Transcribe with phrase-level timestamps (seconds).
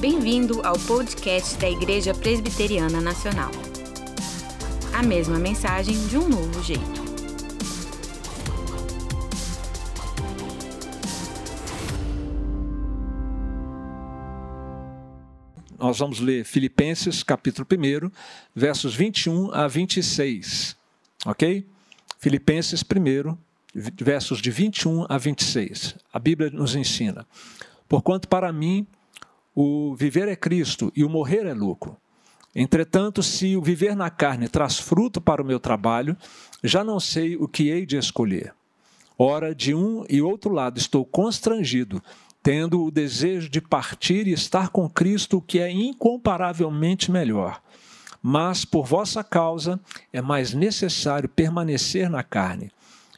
[0.00, 3.50] Bem-vindo ao podcast da Igreja Presbiteriana Nacional.
[4.94, 6.80] A mesma mensagem de um novo jeito.
[15.78, 18.10] Nós vamos ler Filipenses, capítulo 1,
[18.56, 20.78] versos 21 a 26.
[21.26, 21.66] Ok?
[22.18, 23.36] Filipenses 1,
[24.02, 25.96] versos de 21 a 26.
[26.10, 27.26] A Bíblia nos ensina:
[27.86, 28.86] Porquanto para mim
[29.54, 31.96] o viver é Cristo e o morrer é lucro.
[32.54, 36.16] Entretanto, se o viver na carne traz fruto para o meu trabalho,
[36.64, 38.52] já não sei o que hei de escolher.
[39.16, 42.02] Ora, de um e outro lado estou constrangido,
[42.42, 47.60] tendo o desejo de partir e estar com Cristo, o que é incomparavelmente melhor.
[48.22, 49.78] Mas, por vossa causa,
[50.12, 52.70] é mais necessário permanecer na carne.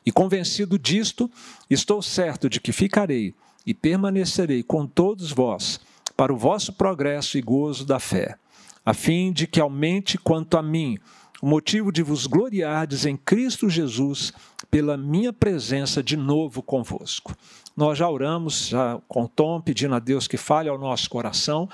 [0.04, 1.30] E convencido disto,
[1.70, 5.80] estou certo de que ficarei e permanecerei com todos vós
[6.16, 8.36] para o vosso progresso e gozo da fé,
[8.84, 10.98] a fim de que aumente quanto a mim
[11.40, 14.32] o motivo de vos gloriardes em Cristo Jesus
[14.70, 17.34] pela minha presença de novo convosco.
[17.76, 21.68] Nós já oramos já com Tom, pedindo a Deus que fale ao nosso coração.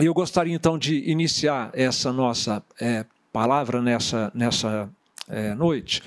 [0.00, 4.90] E eu gostaria então de iniciar essa nossa é, palavra nessa, nessa
[5.28, 6.02] é, noite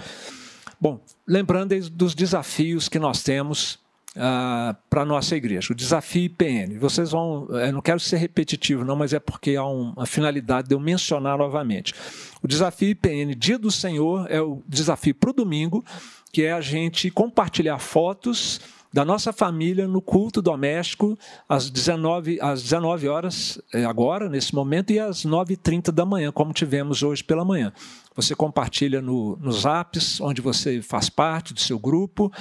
[0.79, 3.79] Bom, lembrando dos desafios que nós temos
[4.17, 6.77] ah, para nossa igreja, o desafio IPN.
[6.79, 10.75] Vocês vão, eu não quero ser repetitivo, não, mas é porque há uma finalidade de
[10.75, 11.93] eu mencionar novamente.
[12.41, 15.83] O desafio IPN, Dia do Senhor, é o desafio para o domingo,
[16.31, 18.59] que é a gente compartilhar fotos
[18.91, 24.91] da nossa família no culto doméstico às 19, às 19 horas, é, agora, nesse momento,
[24.91, 27.71] e às 9h30 da manhã, como tivemos hoje pela manhã.
[28.15, 32.31] Você compartilha no, nos apps, onde você faz parte do seu grupo,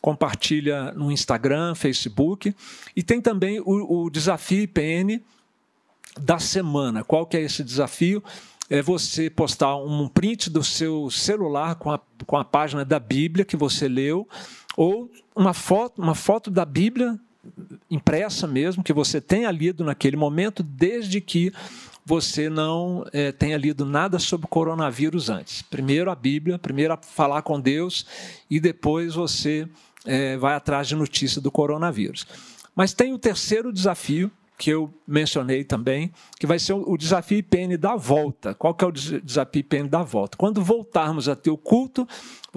[0.00, 2.54] compartilha no Instagram, Facebook,
[2.94, 5.20] e tem também o, o desafio IPN
[6.20, 7.04] da semana.
[7.04, 8.22] Qual que é esse desafio?
[8.70, 13.44] é você postar um print do seu celular com a, com a página da Bíblia
[13.44, 14.28] que você leu,
[14.76, 17.18] ou uma foto, uma foto da Bíblia
[17.90, 21.52] impressa mesmo, que você tenha lido naquele momento, desde que
[22.04, 25.62] você não é, tenha lido nada sobre o coronavírus antes.
[25.62, 28.06] Primeiro a Bíblia, primeiro a falar com Deus
[28.50, 29.68] e depois você
[30.04, 32.26] é, vai atrás de notícia do coronavírus.
[32.74, 37.76] Mas tem o terceiro desafio, que eu mencionei também, que vai ser o desafio IPN
[37.78, 38.54] da volta.
[38.54, 40.36] Qual que é o desafio IPN da volta?
[40.36, 42.06] Quando voltarmos a ter o culto,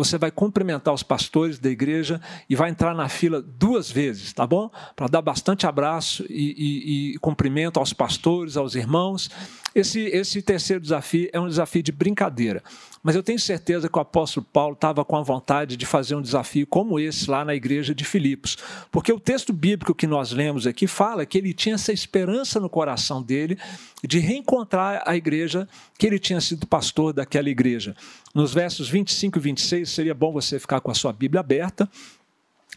[0.03, 2.19] você vai cumprimentar os pastores da igreja
[2.49, 4.71] e vai entrar na fila duas vezes, tá bom?
[4.95, 9.29] Para dar bastante abraço e, e, e cumprimento aos pastores, aos irmãos.
[9.75, 12.63] Esse, esse terceiro desafio é um desafio de brincadeira.
[13.03, 16.21] Mas eu tenho certeza que o apóstolo Paulo estava com a vontade de fazer um
[16.21, 18.57] desafio como esse lá na igreja de Filipos.
[18.91, 22.69] Porque o texto bíblico que nós lemos aqui fala que ele tinha essa esperança no
[22.69, 23.57] coração dele
[24.03, 25.67] de reencontrar a igreja
[25.97, 27.95] que ele tinha sido pastor daquela igreja.
[28.33, 31.89] Nos versos 25 e 26, seria bom você ficar com a sua Bíblia aberta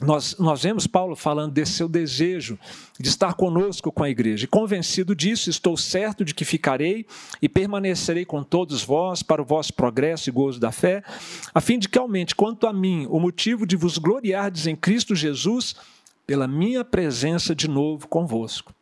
[0.01, 2.59] nós, nós vemos Paulo falando desse seu desejo
[2.99, 4.45] de estar conosco com a igreja.
[4.45, 7.07] E convencido disso, estou certo de que ficarei
[7.41, 11.03] e permanecerei com todos vós para o vosso progresso e gozo da fé,
[11.55, 15.15] a fim de que aumente, quanto a mim, o motivo de vos gloriardes em Cristo
[15.15, 15.77] Jesus
[16.27, 18.75] pela minha presença de novo convosco.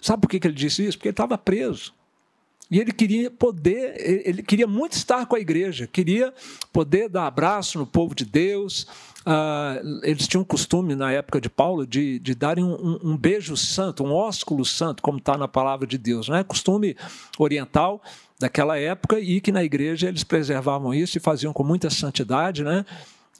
[0.00, 0.96] Sabe por que ele disse isso?
[0.96, 1.92] Porque ele estava preso.
[2.70, 3.94] E ele queria poder,
[4.26, 6.32] ele queria muito estar com a igreja, queria
[6.72, 8.86] poder dar abraço no povo de Deus,
[9.24, 13.56] Uh, eles tinham o costume, na época de Paulo, de, de darem um, um beijo
[13.56, 16.28] santo, um ósculo santo, como está na palavra de Deus.
[16.28, 16.94] Não é costume
[17.38, 18.02] oriental
[18.38, 22.62] daquela época e que na igreja eles preservavam isso e faziam com muita santidade.
[22.62, 22.84] Né?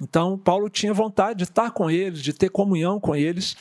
[0.01, 3.55] Então, Paulo tinha vontade de estar com eles, de ter comunhão com eles.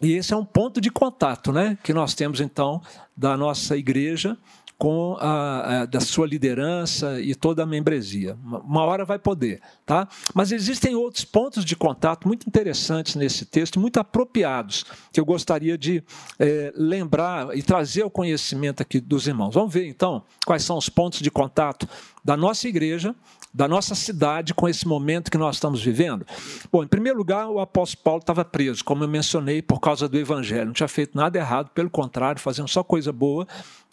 [0.00, 2.80] E esse é um ponto de contato né, que nós temos, então,
[3.16, 4.38] da nossa igreja
[4.80, 8.34] com a, a, da sua liderança e toda a membresia.
[8.42, 10.08] Uma hora vai poder, tá?
[10.34, 15.76] Mas existem outros pontos de contato muito interessantes nesse texto, muito apropriados, que eu gostaria
[15.76, 16.02] de
[16.38, 19.54] é, lembrar e trazer ao conhecimento aqui dos irmãos.
[19.54, 21.86] Vamos ver então quais são os pontos de contato
[22.24, 23.14] da nossa igreja
[23.52, 26.24] da nossa cidade com esse momento que nós estamos vivendo?
[26.70, 30.18] Bom, em primeiro lugar, o apóstolo Paulo estava preso, como eu mencionei, por causa do
[30.18, 30.66] evangelho.
[30.66, 33.46] Não tinha feito nada errado, pelo contrário, fazendo só coisa boa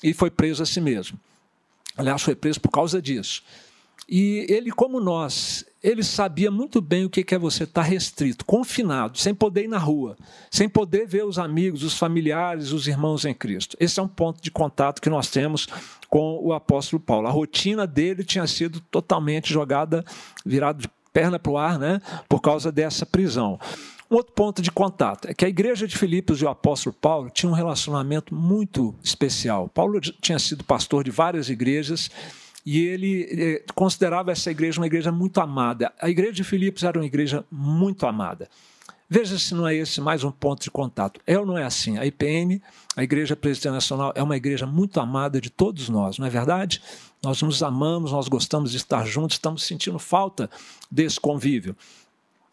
[0.03, 1.19] e foi preso a si mesmo.
[1.97, 3.43] Aliás, foi preso por causa disso.
[4.07, 9.17] E ele, como nós, ele sabia muito bem o que é você estar restrito, confinado,
[9.17, 10.17] sem poder ir na rua,
[10.51, 13.77] sem poder ver os amigos, os familiares, os irmãos em Cristo.
[13.79, 15.65] Esse é um ponto de contato que nós temos
[16.09, 17.27] com o apóstolo Paulo.
[17.27, 20.03] A rotina dele tinha sido totalmente jogada,
[20.45, 23.57] virada de perna para o ar, né, por causa dessa prisão.
[24.11, 27.29] Um outro ponto de contato é que a igreja de Filipos e o apóstolo Paulo
[27.29, 29.69] tinham um relacionamento muito especial.
[29.73, 32.11] Paulo tinha sido pastor de várias igrejas
[32.69, 35.93] e ele eh, considerava essa igreja uma igreja muito amada.
[36.01, 38.49] A igreja de Filipos era uma igreja muito amada.
[39.09, 41.21] Veja se não é esse mais um ponto de contato.
[41.25, 41.97] É ou não é assim?
[41.97, 42.61] A IPN,
[42.93, 46.81] a Igreja Presbiteriana Nacional, é uma igreja muito amada de todos nós, não é verdade?
[47.23, 50.49] Nós nos amamos, nós gostamos de estar juntos, estamos sentindo falta
[50.91, 51.73] desse convívio.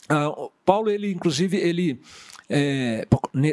[0.05, 2.01] Uh, Paulo, ele, inclusive, ele
[2.49, 3.07] é,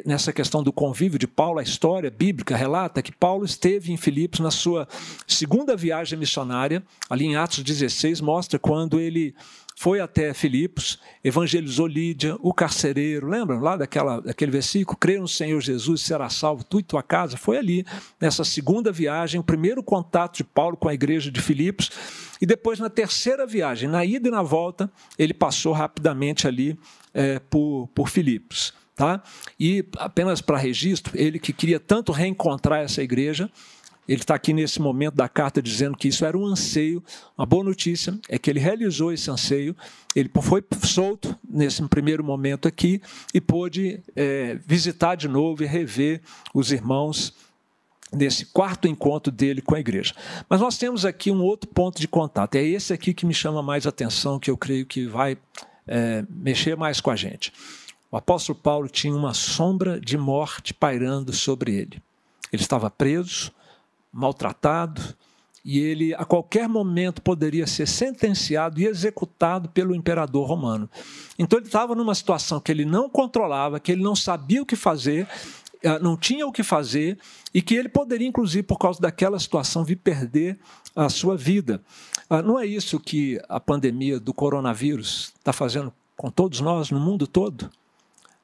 [0.05, 4.39] nessa questão do convívio de Paulo, a história bíblica relata que Paulo esteve em Filipos
[4.39, 4.87] na sua
[5.25, 9.33] segunda viagem missionária, ali em Atos 16, mostra quando ele
[9.81, 14.95] foi até Filipos, evangelizou Lídia, o carcereiro, lembram lá daquela, daquele versículo?
[14.95, 17.35] Crê no Senhor Jesus, será salvo tu e tua casa.
[17.35, 17.83] Foi ali,
[18.19, 21.89] nessa segunda viagem, o primeiro contato de Paulo com a igreja de Filipos.
[22.39, 26.77] E depois, na terceira viagem, na ida e na volta, ele passou rapidamente ali
[27.11, 28.73] é, por, por Filipos.
[28.95, 29.23] Tá?
[29.59, 33.49] E apenas para registro, ele que queria tanto reencontrar essa igreja,
[34.07, 37.03] ele está aqui nesse momento da carta dizendo que isso era um anseio.
[37.37, 39.75] Uma boa notícia é que ele realizou esse anseio.
[40.15, 43.01] Ele foi solto nesse primeiro momento aqui
[43.33, 46.21] e pôde é, visitar de novo e rever
[46.53, 47.33] os irmãos
[48.11, 50.13] nesse quarto encontro dele com a igreja.
[50.49, 52.55] Mas nós temos aqui um outro ponto de contato.
[52.55, 55.37] É esse aqui que me chama mais atenção, que eu creio que vai
[55.87, 57.53] é, mexer mais com a gente.
[58.11, 62.03] O apóstolo Paulo tinha uma sombra de morte pairando sobre ele.
[62.51, 63.53] Ele estava preso,
[64.11, 65.01] maltratado,
[65.63, 70.89] e ele a qualquer momento poderia ser sentenciado e executado pelo imperador romano.
[71.39, 74.75] Então ele estava numa situação que ele não controlava, que ele não sabia o que
[74.75, 75.25] fazer,
[75.81, 77.17] eh, não tinha o que fazer
[77.53, 80.59] e que ele poderia, inclusive, por causa daquela situação, vir perder
[80.93, 81.81] a sua vida.
[82.29, 86.99] Ah, não é isso que a pandemia do coronavírus está fazendo com todos nós no
[86.99, 87.69] mundo todo?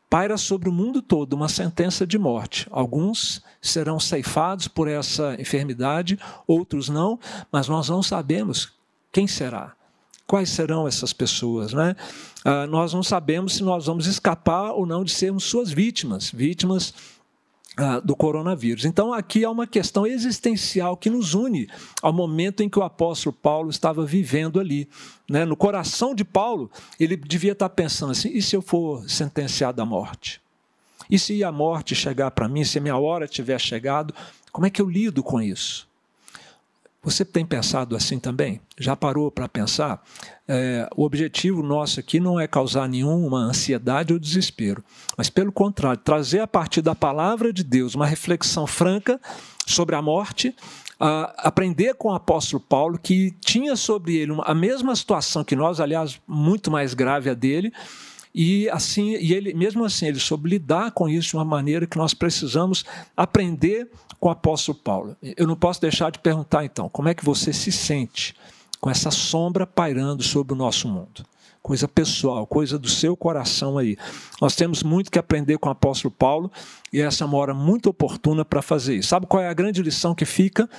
[0.09, 2.67] Paira sobre o mundo todo uma sentença de morte.
[2.71, 7.19] Alguns serão ceifados por essa enfermidade, outros não,
[7.51, 8.73] mas nós não sabemos
[9.11, 9.73] quem será.
[10.25, 11.73] Quais serão essas pessoas?
[11.73, 11.95] Né?
[12.43, 16.93] Ah, nós não sabemos se nós vamos escapar ou não de sermos suas vítimas, vítimas
[17.77, 18.85] ah, do coronavírus.
[18.85, 21.69] Então, aqui há uma questão existencial que nos une
[22.01, 24.89] ao momento em que o apóstolo Paulo estava vivendo ali.
[25.29, 25.45] Né?
[25.45, 29.85] No coração de Paulo, ele devia estar pensando assim: e se eu for sentenciado à
[29.85, 30.41] morte?
[31.09, 34.13] E se a morte chegar para mim, se a minha hora tiver chegado,
[34.51, 35.86] como é que eu lido com isso?
[37.07, 38.59] Você tem pensado assim também?
[38.77, 40.03] Já parou para pensar?
[40.45, 44.83] É, o objetivo nosso aqui não é causar nenhuma ansiedade ou desespero,
[45.17, 49.21] mas pelo contrário, trazer a partir da palavra de Deus uma reflexão franca
[49.65, 50.53] sobre a morte,
[51.37, 56.19] aprender com o apóstolo Paulo, que tinha sobre ele a mesma situação que nós, aliás,
[56.27, 57.71] muito mais grave a dele,
[58.39, 61.97] e assim, e ele, mesmo assim, ele soube lidar com isso de uma maneira que
[61.97, 62.85] nós precisamos
[63.15, 63.89] aprender
[64.19, 65.17] com o apóstolo Paulo.
[65.35, 68.35] Eu não posso deixar de perguntar então, como é que você se sente
[68.79, 71.25] com essa sombra pairando sobre o nosso mundo?
[71.63, 73.97] Coisa pessoal, coisa do seu coração aí.
[74.39, 76.51] Nós temos muito que aprender com o apóstolo Paulo
[76.93, 79.09] e essa é uma hora muito oportuna para fazer isso.
[79.09, 80.69] Sabe qual é a grande lição que fica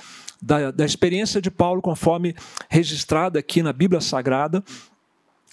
[0.41, 2.33] da, da experiência de Paulo, conforme
[2.69, 4.63] registrada aqui na Bíblia Sagrada?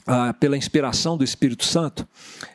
[0.07, 2.07] Ah, pela inspiração do Espírito Santo,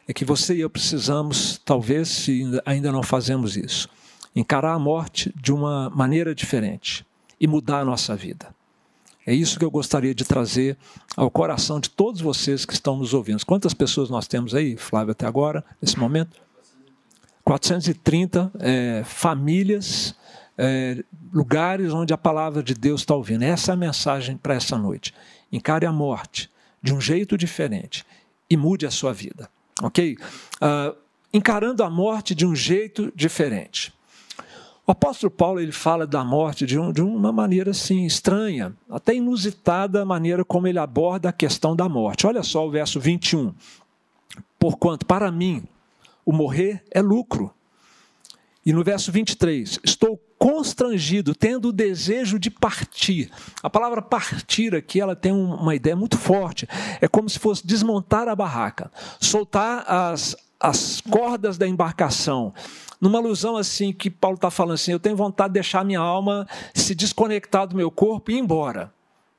[0.08, 3.90] é que você e eu precisamos, talvez, se ainda não fazemos isso,
[4.36, 7.06] encarar a morte de uma maneira diferente
[7.40, 8.56] e mudar a nossa vida.
[9.26, 10.78] É isso que eu gostaria de trazer
[11.16, 13.46] ao coração de todos vocês que estão nos ouvindo.
[13.46, 16.42] Quantas pessoas nós temos aí, Flávio, até agora, nesse momento?
[17.44, 20.16] 430 é, famílias,
[20.58, 21.04] é,
[21.34, 23.44] lugares onde a palavra de Deus está ouvindo.
[23.44, 25.14] Essa é a mensagem para essa noite.
[25.52, 26.50] Encare a morte
[26.82, 28.06] de um jeito diferente
[28.50, 29.50] e mude a sua vida,
[29.82, 30.18] ok?
[30.62, 30.96] Uh,
[31.34, 33.94] encarando a morte de um jeito diferente.
[34.86, 39.16] O apóstolo Paulo ele fala da morte de, um, de uma maneira assim estranha, até
[39.16, 42.28] inusitada a maneira como ele aborda a questão da morte.
[42.28, 43.54] Olha só o verso 21.
[44.60, 45.64] Porquanto para mim
[46.26, 47.54] o morrer é lucro.
[48.66, 53.32] E no verso 23, estou constrangido, tendo o desejo de partir.
[53.62, 56.68] A palavra partir aqui, ela tem uma ideia muito forte.
[57.00, 62.54] É como se fosse desmontar a barraca, soltar as, as cordas da embarcação.
[63.00, 66.48] Numa alusão assim que Paulo está falando assim, eu tenho vontade de deixar minha alma
[66.74, 68.94] se desconectar do meu corpo e ir embora.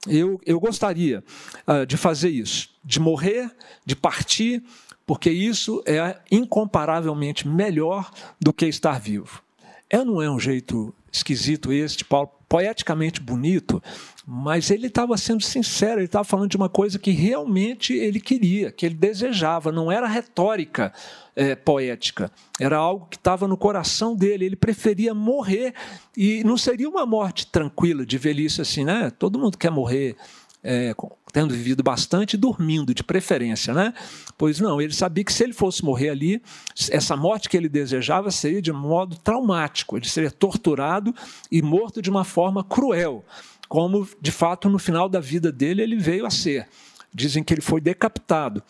[0.08, 1.22] Eu, eu gostaria
[1.66, 3.54] uh, de fazer isso, de morrer,
[3.86, 4.64] de partir,
[5.06, 9.42] porque isso é incomparavelmente melhor do que estar vivo.
[9.88, 13.82] É não é um jeito esquisito esse de Paulo, poeticamente bonito,
[14.26, 18.70] mas ele estava sendo sincero, ele estava falando de uma coisa que realmente ele queria,
[18.70, 20.92] que ele desejava, não era retórica
[21.34, 22.30] é, poética,
[22.60, 25.74] era algo que estava no coração dele, ele preferia morrer,
[26.16, 29.10] e não seria uma morte tranquila, de velhice assim, né?
[29.10, 30.16] Todo mundo quer morrer
[30.62, 30.94] é,
[31.32, 33.94] tendo vivido bastante, dormindo de preferência, né?
[34.36, 36.42] Pois não, ele sabia que se ele fosse morrer ali,
[36.90, 41.14] essa morte que ele desejava seria de modo traumático, ele seria torturado
[41.50, 43.24] e morto de uma forma cruel,
[43.68, 46.68] como de fato no final da vida dele ele veio a ser.
[47.14, 48.62] Dizem que ele foi decapitado.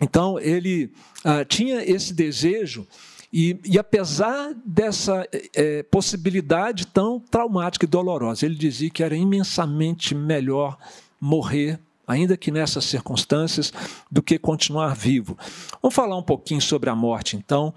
[0.00, 0.92] Então ele
[1.24, 2.86] ah, tinha esse desejo
[3.32, 10.14] e, e, apesar dessa é, possibilidade tão traumática e dolorosa, ele dizia que era imensamente
[10.14, 10.78] melhor
[11.20, 13.72] morrer, ainda que nessas circunstâncias,
[14.10, 15.36] do que continuar vivo.
[15.82, 17.74] Vamos falar um pouquinho sobre a morte, então.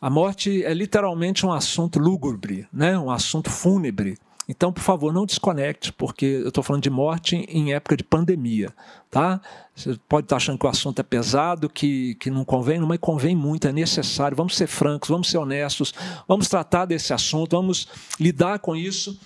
[0.00, 2.98] A morte é literalmente um assunto lúgubre, né?
[2.98, 4.16] um assunto fúnebre.
[4.48, 8.74] Então, por favor, não desconecte, porque eu estou falando de morte em época de pandemia.
[9.08, 9.40] Tá?
[9.76, 13.36] Você pode estar achando que o assunto é pesado, que, que não convém, mas convém
[13.36, 14.36] muito, é necessário.
[14.36, 15.94] Vamos ser francos, vamos ser honestos,
[16.26, 17.86] vamos tratar desse assunto, vamos
[18.18, 19.20] lidar com isso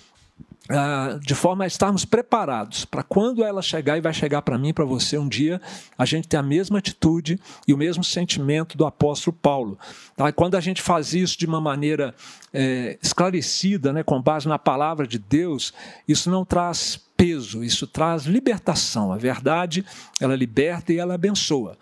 [0.67, 4.73] Uh, de forma a estarmos preparados para quando ela chegar e vai chegar para mim,
[4.73, 5.61] para você um dia,
[5.95, 9.77] a gente ter a mesma atitude e o mesmo sentimento do apóstolo Paulo.
[10.15, 10.31] Tá?
[10.31, 12.15] quando a gente faz isso de uma maneira
[12.51, 15.71] é, esclarecida, né, com base na palavra de Deus,
[16.07, 19.13] isso não traz peso, isso traz libertação.
[19.13, 19.85] A verdade,
[20.19, 21.77] ela liberta e ela abençoa.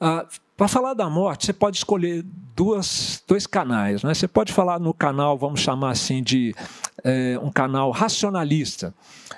[0.00, 0.26] Uh,
[0.56, 2.24] para falar da morte, você pode escolher
[2.54, 4.02] duas, dois canais.
[4.02, 4.14] Né?
[4.14, 6.54] Você pode falar no canal, vamos chamar assim, de
[7.04, 8.94] é, um canal racionalista,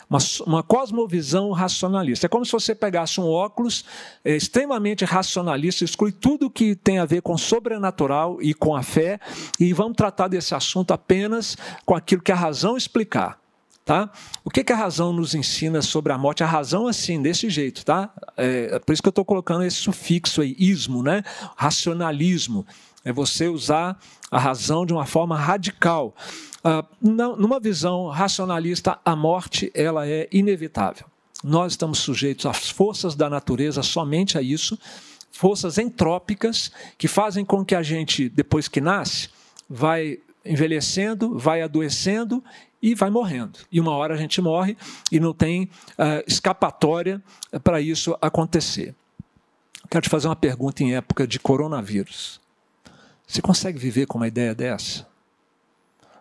[0.08, 2.26] uma, uma, cosmovisão racionalista.
[2.26, 3.84] É como se você pegasse um óculos
[4.24, 9.18] é, extremamente racionalista, exclui tudo que tem a ver com sobrenatural e com a fé,
[9.58, 13.40] e vamos tratar desse assunto apenas com aquilo que a razão explicar.
[13.88, 14.10] Tá?
[14.44, 16.44] O que, que, a razão nos ensina sobre a morte?
[16.44, 18.10] A razão, assim, desse jeito, tá?
[18.36, 21.24] É, por isso que eu estou colocando esse sufixo aí, ismo, né?
[21.56, 22.66] Racionalismo.
[23.02, 23.98] É você usar
[24.30, 26.14] a razão de uma forma radical.
[26.62, 31.06] Ah, numa visão racionalista, a morte ela é inevitável.
[31.42, 34.78] Nós estamos sujeitos às forças da natureza somente a isso,
[35.32, 39.30] forças entrópicas que fazem com que a gente, depois que nasce,
[39.66, 42.44] vai envelhecendo, vai adoecendo
[42.80, 43.58] e vai morrendo.
[43.70, 44.76] E uma hora a gente morre
[45.10, 47.22] e não tem uh, escapatória
[47.62, 48.94] para isso acontecer.
[49.90, 52.40] Quero te fazer uma pergunta em época de coronavírus.
[53.26, 55.06] Você consegue viver com uma ideia dessa?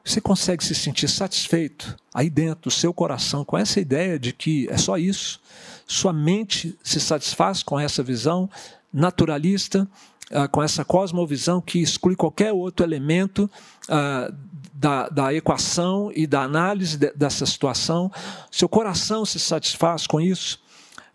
[0.04, 4.68] Você consegue se sentir satisfeito aí dentro do seu coração com essa ideia de que
[4.70, 5.42] é só isso?
[5.86, 8.50] Sua mente se satisfaz com essa visão
[8.94, 9.88] naturalista,
[10.32, 13.50] uh, com essa cosmovisão que exclui qualquer outro elemento
[13.90, 14.34] uh,
[14.78, 18.12] da, da equação e da análise de, dessa situação.
[18.52, 20.62] Seu coração se satisfaz com isso.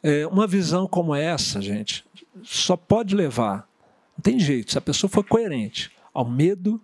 [0.03, 2.05] É, uma visão como essa, gente,
[2.43, 3.69] só pode levar,
[4.17, 6.81] não tem jeito, se a pessoa for coerente, ao medo,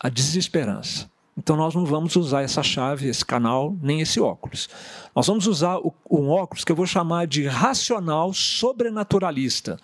[0.00, 1.10] à desesperança.
[1.36, 4.68] Então nós não vamos usar essa chave, esse canal, nem esse óculos.
[5.14, 5.78] Nós vamos usar
[6.10, 9.78] um óculos que eu vou chamar de racional sobrenaturalista,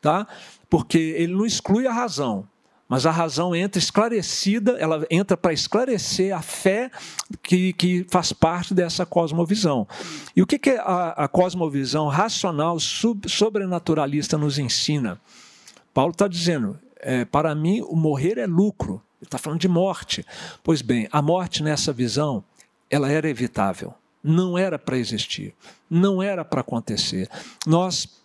[0.00, 0.26] tá?
[0.70, 2.48] Porque ele não exclui a razão,
[2.88, 6.90] mas a razão entra esclarecida, ela entra para esclarecer a fé
[7.42, 9.88] que, que faz parte dessa cosmovisão.
[10.36, 15.18] E o que, que a, a cosmovisão racional sub, sobrenaturalista nos ensina?
[15.94, 19.02] Paulo está dizendo: é, para mim, o morrer é lucro.
[19.20, 20.26] Ele está falando de morte.
[20.62, 22.44] Pois bem, a morte nessa visão,
[22.90, 23.94] ela era evitável.
[24.22, 25.54] Não era para existir.
[25.88, 27.28] Não era para acontecer.
[27.66, 28.20] Nós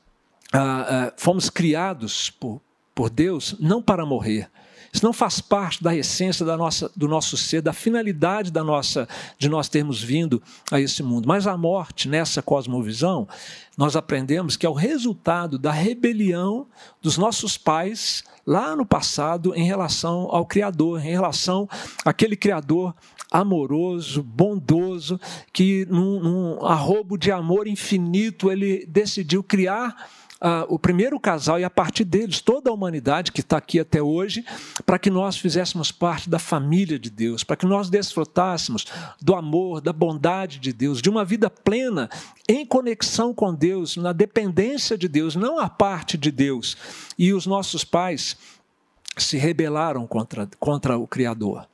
[0.53, 2.61] ah, ah, fomos criados por,
[2.97, 4.49] por Deus não para morrer,
[4.91, 9.07] isso não faz parte da essência da nossa, do nosso ser, da finalidade da nossa,
[9.37, 11.27] de nós termos vindo a esse mundo.
[11.27, 13.27] Mas a morte, nessa cosmovisão,
[13.77, 16.65] nós aprendemos que é o resultado da rebelião
[16.99, 21.69] dos nossos pais lá no passado em relação ao Criador, em relação
[22.03, 22.95] àquele Criador
[23.31, 25.19] amoroso, bondoso,
[25.53, 29.95] que num, num arrobo de amor infinito ele decidiu criar
[30.39, 34.01] ah, o primeiro casal e a partir deles toda a humanidade que está aqui até
[34.01, 34.45] hoje,
[34.85, 38.85] para que nós fizéssemos parte da família de Deus, para que nós desfrutássemos
[39.21, 42.09] do amor, da bondade de Deus, de uma vida plena
[42.47, 46.77] em conexão com Deus, na dependência de Deus, não a parte de Deus.
[47.17, 48.37] E os nossos pais
[49.17, 51.67] se rebelaram contra, contra o Criador.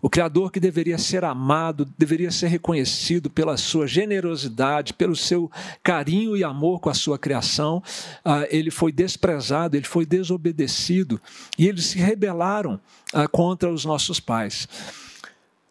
[0.00, 5.50] O Criador que deveria ser amado, deveria ser reconhecido pela sua generosidade, pelo seu
[5.82, 7.82] carinho e amor com a sua criação,
[8.24, 11.20] ah, ele foi desprezado, ele foi desobedecido
[11.58, 12.80] e eles se rebelaram
[13.12, 14.68] ah, contra os nossos pais.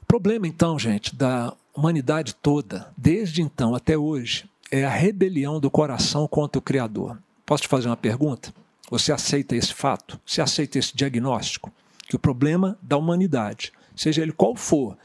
[0.02, 5.70] O problema, então, gente, da humanidade toda, desde então até hoje, é a rebelião do
[5.70, 7.18] coração contra o Criador.
[7.46, 8.54] Posso te fazer uma pergunta?
[8.90, 10.20] Você aceita esse fato?
[10.26, 11.72] Você aceita esse diagnóstico?
[12.08, 14.98] Que o problema da humanidade, seja ele qual for,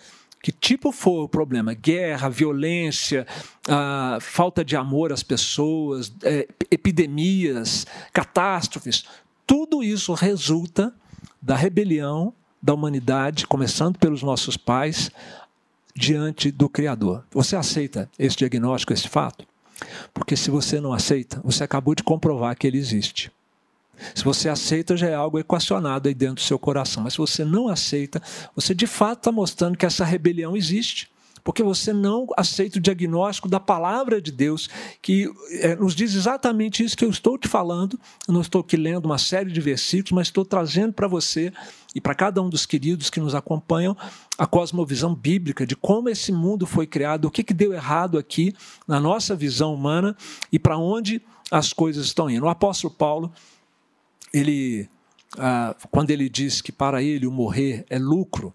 [0.43, 3.27] que tipo for o problema, guerra, violência,
[3.69, 9.05] ah, falta de amor às pessoas, é, epidemias, catástrofes,
[9.47, 10.95] tudo isso resulta
[11.43, 12.33] da rebelião
[12.63, 15.11] da humanidade, começando pelos nossos pais,
[15.95, 17.25] diante do Criador.
[17.31, 19.47] Você aceita esse diagnóstico, esse fato?
[20.13, 23.33] Porque se você não aceita, você acabou de comprovar que ele existe.
[24.15, 27.03] Se você aceita, já é algo equacionado aí dentro do seu coração.
[27.03, 28.23] Mas se você não aceita,
[28.55, 31.11] você de fato está mostrando que essa rebelião existe.
[31.43, 34.69] Porque você não aceita o diagnóstico da palavra de Deus,
[35.01, 35.31] que
[35.61, 37.99] é, nos diz exatamente isso que eu estou te falando.
[38.29, 41.53] Eu não estou aqui lendo uma série de versículos, mas estou trazendo para você
[41.95, 43.97] e para cada um dos queridos que nos acompanham
[44.39, 48.55] a cosmovisão bíblica de como esse mundo foi criado, o que, que deu errado aqui
[48.87, 50.17] na nossa visão humana
[50.53, 52.47] e para onde as coisas estão indo.
[52.47, 53.33] O apóstolo Paulo,
[54.33, 54.89] ele,
[55.39, 58.55] ah, quando ele diz que para ele o morrer é lucro,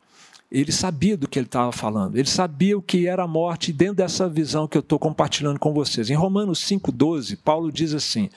[0.52, 3.96] ele sabia do que ele estava falando, ele sabia o que era a morte dentro
[3.96, 6.10] dessa visão que eu estou compartilhando com vocês.
[6.10, 8.30] Em Romanos 5,12, Paulo diz assim: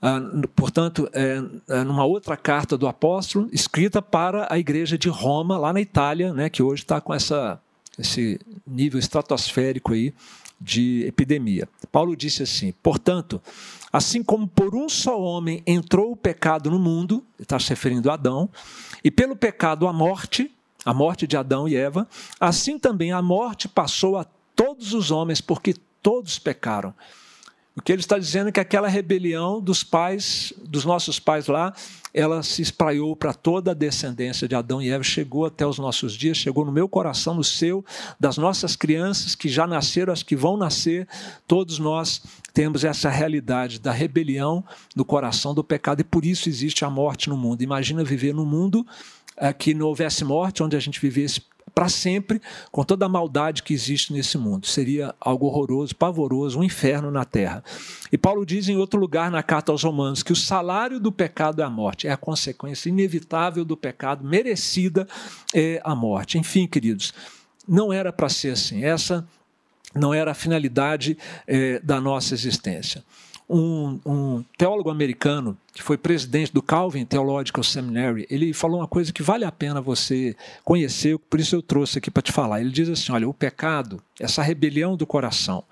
[0.00, 0.20] ah,
[0.56, 5.72] portanto, é, é, numa outra carta do apóstolo, escrita para a igreja de Roma, lá
[5.72, 7.60] na Itália, né, que hoje está com essa,
[7.96, 10.12] esse nível estratosférico aí
[10.60, 11.68] de epidemia.
[11.92, 13.40] Paulo disse assim: portanto,
[13.92, 18.14] assim como por um só homem entrou o pecado no mundo, está se referindo a
[18.14, 18.48] Adão,
[19.04, 20.50] e pelo pecado a morte,
[20.84, 22.08] a morte de Adão e Eva,
[22.40, 24.24] assim também a morte passou a
[24.56, 26.94] todos os homens, porque todos pecaram.
[27.74, 31.72] O que ele está dizendo é que aquela rebelião dos pais, dos nossos pais lá,
[32.12, 36.12] ela se espraiou para toda a descendência de Adão e Eva, chegou até os nossos
[36.12, 37.82] dias, chegou no meu coração, no seu,
[38.20, 41.08] das nossas crianças que já nasceram, as que vão nascer,
[41.46, 44.62] todos nós temos essa realidade da rebelião
[44.94, 47.62] no coração do pecado e por isso existe a morte no mundo.
[47.62, 48.86] Imagina viver num mundo
[49.34, 51.40] é, que não houvesse morte, onde a gente vivesse
[51.74, 54.66] para sempre, com toda a maldade que existe nesse mundo.
[54.66, 57.64] Seria algo horroroso, pavoroso, um inferno na terra.
[58.10, 61.62] E Paulo diz em outro lugar na carta aos Romanos que o salário do pecado
[61.62, 65.06] é a morte, é a consequência inevitável do pecado, merecida
[65.54, 66.38] é a morte.
[66.38, 67.14] Enfim, queridos,
[67.66, 68.84] não era para ser assim.
[68.84, 69.26] Essa
[69.94, 73.02] não era a finalidade é, da nossa existência
[73.48, 79.12] um, um, teólogo americano que foi presidente do Calvin Theological Seminary, ele falou uma coisa
[79.12, 82.60] que vale a pena você conhecer, por isso eu trouxe aqui para te falar.
[82.60, 85.64] Ele diz assim: olha, o pecado, essa rebelião do coração,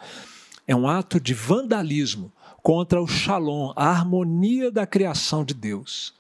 [0.66, 6.14] é um ato de vandalismo contra o shalom, a harmonia da criação de Deus.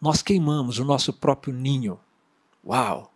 [0.00, 1.98] Nós queimamos o nosso próprio ninho.
[2.64, 3.11] Uau!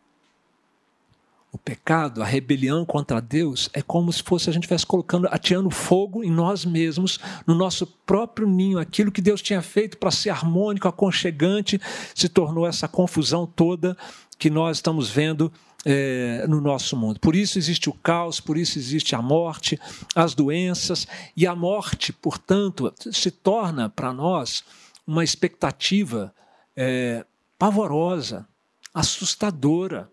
[1.57, 5.71] O pecado, a rebelião contra Deus é como se fosse a gente estivesse colocando, ateando
[5.71, 8.79] fogo em nós mesmos, no nosso próprio ninho.
[8.79, 11.81] Aquilo que Deus tinha feito para ser harmônico, aconchegante,
[12.15, 13.97] se tornou essa confusão toda
[14.39, 15.51] que nós estamos vendo
[15.83, 17.19] é, no nosso mundo.
[17.19, 19.81] Por isso existe o caos, por isso existe a morte,
[20.15, 24.63] as doenças, e a morte, portanto, se torna para nós
[25.07, 26.35] uma expectativa
[26.77, 27.25] é,
[27.59, 28.47] pavorosa,
[28.93, 30.11] assustadora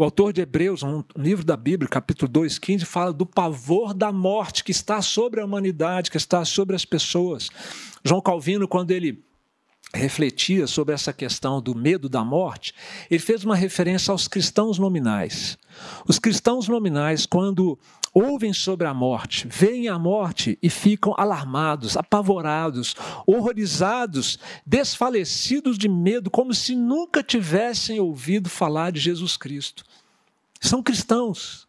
[0.00, 4.10] o autor de Hebreus, um livro da Bíblia, capítulo 2, 15, fala do pavor da
[4.10, 7.50] morte que está sobre a humanidade, que está sobre as pessoas.
[8.02, 9.22] João Calvino, quando ele
[9.92, 12.74] refletia sobre essa questão do medo da morte,
[13.10, 15.58] ele fez uma referência aos cristãos nominais.
[16.06, 17.78] Os cristãos nominais, quando
[18.12, 22.94] ouvem sobre a morte, veem a morte e ficam alarmados, apavorados,
[23.26, 29.84] horrorizados, desfalecidos de medo, como se nunca tivessem ouvido falar de Jesus Cristo.
[30.60, 31.66] São cristãos,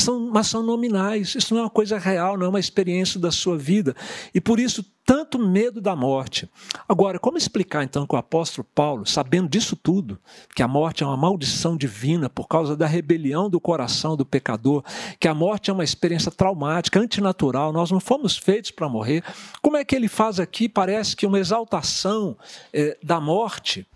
[0.00, 1.34] são, mas são nominais.
[1.34, 3.94] Isso não é uma coisa real, não é uma experiência da sua vida.
[4.34, 6.50] E por isso, tanto medo da morte.
[6.88, 10.18] Agora, como explicar então que o apóstolo Paulo, sabendo disso tudo,
[10.54, 14.82] que a morte é uma maldição divina por causa da rebelião do coração do pecador,
[15.20, 19.22] que a morte é uma experiência traumática, antinatural, nós não fomos feitos para morrer,
[19.62, 20.68] como é que ele faz aqui?
[20.68, 22.36] Parece que uma exaltação
[22.72, 23.86] é, da morte.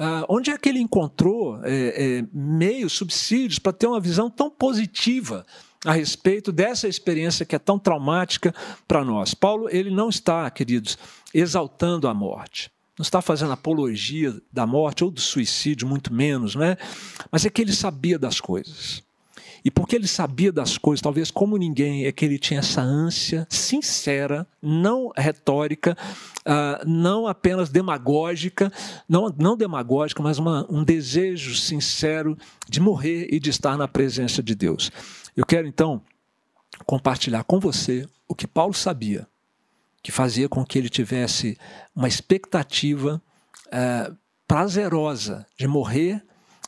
[0.00, 4.48] Ah, onde é que ele encontrou é, é, meios, subsídios para ter uma visão tão
[4.48, 5.44] positiva
[5.84, 8.54] a respeito dessa experiência que é tão traumática
[8.86, 9.34] para nós?
[9.34, 10.96] Paulo, ele não está, queridos,
[11.34, 12.70] exaltando a morte.
[12.96, 16.76] Não está fazendo apologia da morte ou do suicídio, muito menos, não é?
[17.30, 19.02] Mas é que ele sabia das coisas.
[19.64, 23.46] E porque ele sabia das coisas, talvez como ninguém, é que ele tinha essa ânsia
[23.50, 25.96] sincera, não retórica,
[26.48, 28.72] uh, não apenas demagógica,
[29.08, 32.36] não, não demagógica, mas uma, um desejo sincero
[32.68, 34.90] de morrer e de estar na presença de Deus.
[35.36, 36.02] Eu quero então
[36.86, 39.26] compartilhar com você o que Paulo sabia,
[40.02, 41.58] que fazia com que ele tivesse
[41.94, 43.22] uma expectativa
[43.66, 46.22] uh, prazerosa de morrer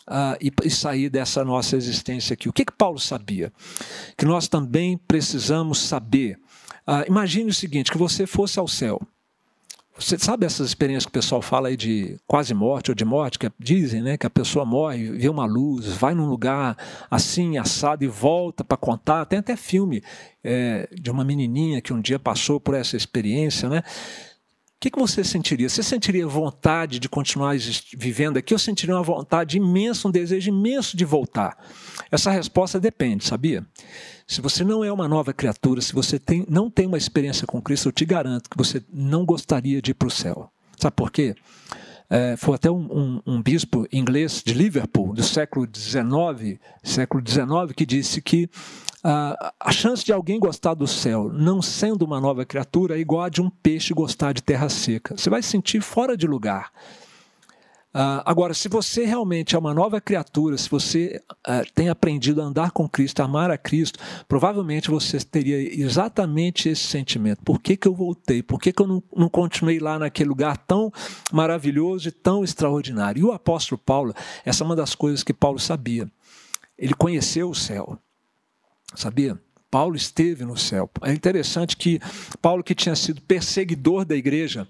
[0.09, 2.49] uh, e, e, sair dessa nossa existência aqui.
[2.49, 3.53] O que, que Paulo sabia?
[4.17, 6.39] Que nós também precisamos saber.
[6.87, 9.01] Uh, imagine o seguinte: que você fosse ao céu.
[10.01, 13.39] Você sabe essas experiências que o pessoal fala aí de quase morte ou de morte,
[13.39, 16.77] que dizem né, que a pessoa morre, vê uma luz, vai num lugar
[17.11, 19.27] assim, assado e volta para contar.
[19.27, 20.03] Tem até filme
[20.43, 23.83] é, de uma menininha que um dia passou por essa experiência, né?
[24.81, 25.69] O que, que você sentiria?
[25.69, 27.55] Você sentiria vontade de continuar
[27.95, 31.55] vivendo aqui ou sentiria uma vontade imensa, um desejo imenso de voltar?
[32.11, 33.63] Essa resposta depende, sabia?
[34.27, 37.61] Se você não é uma nova criatura, se você tem, não tem uma experiência com
[37.61, 40.51] Cristo, eu te garanto que você não gostaria de ir para o céu.
[40.79, 41.35] Sabe por quê?
[42.09, 47.75] É, foi até um, um, um, bispo inglês de Liverpool, do século XIX, século XIX,
[47.77, 48.49] que disse que
[49.03, 53.23] ah, a chance de alguém gostar do céu, não sendo uma nova criatura, é igual
[53.23, 55.17] a de um peixe gostar de terra seca.
[55.17, 56.71] Você vai se sentir fora de lugar.
[57.93, 62.45] Uh, agora, se você realmente é uma nova criatura, se você uh, tem aprendido a
[62.45, 67.43] andar com Cristo, a amar a Cristo, provavelmente você teria exatamente esse sentimento.
[67.43, 68.45] Por que, que eu voltei?
[68.45, 70.93] Por que, que eu não, não continuei lá naquele lugar tão
[71.33, 73.23] maravilhoso e tão extraordinário?
[73.23, 76.09] E o apóstolo Paulo, essa é uma das coisas que Paulo sabia.
[76.79, 77.99] Ele conheceu o céu.
[78.95, 79.39] Sabia?
[79.71, 80.91] Paulo esteve no céu.
[81.03, 82.01] É interessante que
[82.43, 84.67] Paulo, que tinha sido perseguidor da igreja,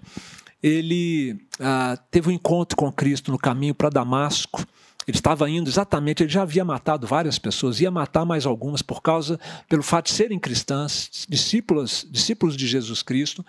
[0.61, 4.63] ele ah, teve um encontro com Cristo no caminho para Damasco.
[5.07, 9.01] Ele estava indo exatamente, ele já havia matado várias pessoas, ia matar mais algumas por
[9.01, 13.43] causa, pelo fato de serem cristãs, discípulos, discípulos de Jesus Cristo.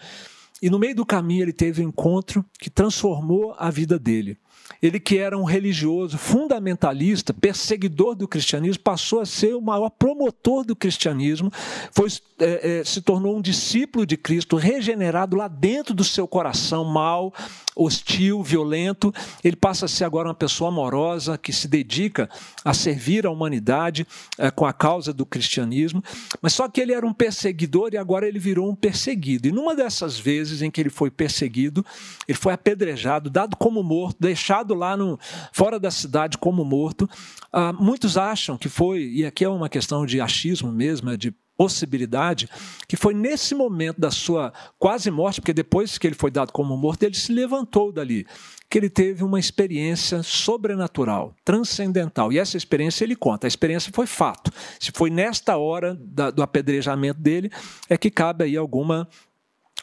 [0.62, 4.38] E no meio do caminho ele teve um encontro que transformou a vida dele.
[4.82, 10.64] Ele que era um religioso fundamentalista, perseguidor do cristianismo, passou a ser o maior promotor
[10.64, 11.52] do cristianismo,
[11.92, 12.08] foi,
[12.40, 17.32] é, é, se tornou um discípulo de Cristo, regenerado lá dentro do seu coração mal,
[17.74, 19.14] hostil, violento.
[19.42, 22.28] Ele passa a ser agora uma pessoa amorosa que se dedica
[22.64, 26.02] a servir a humanidade é, com a causa do cristianismo.
[26.40, 29.48] Mas só que ele era um perseguidor e agora ele virou um perseguido.
[29.48, 31.84] E numa dessas vezes em que ele foi perseguido,
[32.26, 35.18] ele foi apedrejado, dado como morto, deixado lá no,
[35.52, 37.08] fora da cidade como morto.
[37.52, 41.34] Ah, muitos acham que foi, e aqui é uma questão de achismo mesmo, é de
[41.56, 42.48] possibilidade
[42.88, 46.76] que foi nesse momento da sua quase morte, porque depois que ele foi dado como
[46.76, 48.26] morto, ele se levantou dali,
[48.68, 52.32] que ele teve uma experiência sobrenatural, transcendental.
[52.32, 53.46] E essa experiência ele conta.
[53.46, 54.50] A experiência foi fato.
[54.80, 57.50] Se foi nesta hora da, do apedrejamento dele,
[57.88, 59.08] é que cabe aí alguma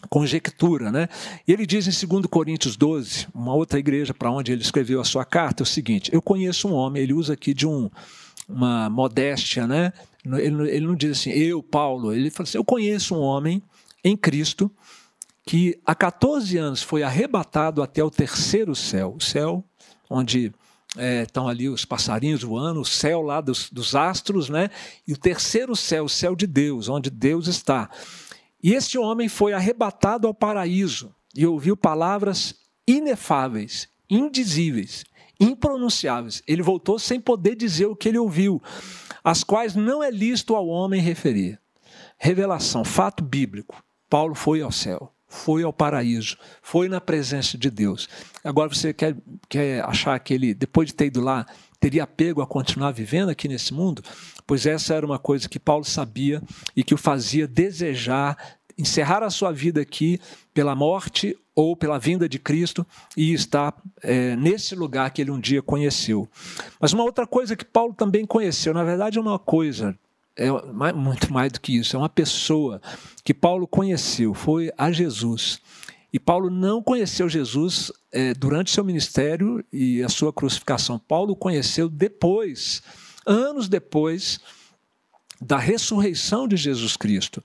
[0.08, 1.10] conjectura, né?
[1.48, 5.26] Ele diz em 2 Coríntios 12, uma outra igreja para onde ele escreveu a sua
[5.26, 7.90] carta, é o seguinte: Eu conheço um homem, ele usa aqui de um,
[8.48, 9.92] uma modéstia, né?
[10.26, 13.62] Ele, ele não diz assim, eu, Paulo, ele fala assim: Eu conheço um homem
[14.04, 14.72] em Cristo
[15.46, 19.64] que há 14 anos foi arrebatado até o terceiro céu, o céu
[20.10, 20.52] onde
[20.98, 24.70] é, estão ali os passarinhos voando, o céu lá dos, dos astros, né?
[25.08, 27.90] E o terceiro céu, o céu de Deus, onde Deus está.
[28.62, 32.56] E este homem foi arrebatado ao paraíso e ouviu palavras
[32.88, 35.06] inefáveis, indizíveis,
[35.39, 36.43] impronunciáveis.
[36.48, 38.62] Ele voltou sem poder dizer o que ele ouviu
[39.24, 41.60] as quais não é lícito ao homem referir.
[42.17, 43.84] Revelação, fato bíblico.
[44.10, 48.10] Paulo foi ao céu, foi ao paraíso, foi na presença de Deus.
[48.43, 49.15] Agora você quer,
[49.48, 51.45] quer achar que ele, depois de ter ido lá,
[51.80, 54.04] teria apego a continuar vivendo aqui nesse mundo?
[54.46, 56.42] Pois essa era uma coisa que Paulo sabia
[56.76, 58.38] e que o fazia desejar
[58.80, 60.20] encerrar a sua vida aqui
[60.54, 65.39] pela morte ou pela vinda de Cristo e estar é, nesse lugar que ele um
[65.39, 66.30] dia conheceu.
[66.80, 69.98] Mas uma outra coisa que Paulo também conheceu, na verdade é uma coisa,
[70.38, 70.50] é
[70.94, 72.82] muito mais do que isso, é uma pessoa
[73.22, 75.60] que Paulo conheceu, foi a Jesus.
[76.12, 81.00] E Paulo não conheceu Jesus é, durante seu ministério e a sua crucificação.
[81.00, 82.82] Paulo conheceu depois,
[83.26, 84.39] anos depois,
[85.41, 87.41] da ressurreição de Jesus Cristo.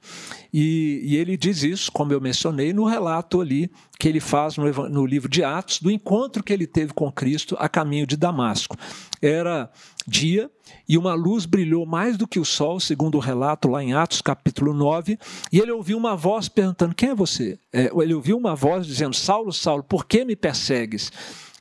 [0.52, 4.64] E, e, ele diz isso, como eu mencionei, no relato ali que ele faz no,
[4.88, 8.76] no, livro de Atos, do encontro que ele teve com Cristo a caminho de Damasco.
[9.22, 9.70] Era
[10.06, 10.50] dia
[10.88, 14.20] e uma luz brilhou mais do que o sol, segundo o relato lá em Atos
[14.20, 15.18] capítulo 9,
[15.52, 17.58] e ele ouviu uma voz perguntando: Quem é você?
[17.72, 21.10] É, ele ouviu uma voz dizendo: Saulo, Saulo, por que me persegues?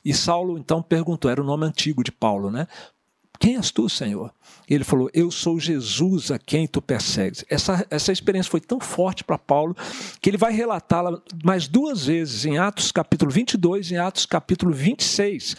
[0.04, 2.66] E Saulo então perguntou, era o nome antigo de Paulo, né?
[3.38, 4.32] Quem és tu, Senhor?
[4.68, 7.44] Ele falou: Eu sou Jesus a quem tu persegues.
[7.48, 9.76] Essa, essa experiência foi tão forte para Paulo
[10.20, 14.72] que ele vai relatá-la mais duas vezes, em Atos capítulo 22 e em Atos capítulo
[14.72, 15.56] 26.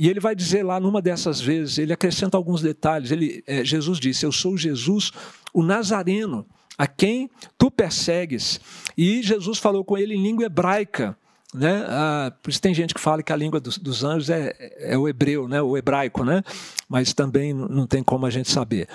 [0.00, 3.10] E ele vai dizer lá numa dessas vezes, ele acrescenta alguns detalhes.
[3.10, 5.10] Ele, é, Jesus disse: Eu sou Jesus,
[5.52, 6.46] o Nazareno,
[6.78, 8.60] a quem tu persegues.
[8.96, 11.18] E Jesus falou com ele em língua hebraica.
[11.52, 11.84] Né?
[11.88, 14.96] Ah, por isso tem gente que fala que a língua dos, dos anjos é, é,
[14.96, 15.60] o hebreu, né?
[15.60, 16.44] o hebraico, né?
[16.88, 18.86] mas também não tem como a gente saber.